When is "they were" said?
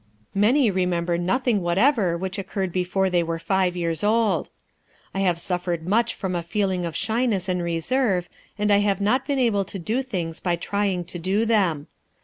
3.11-3.37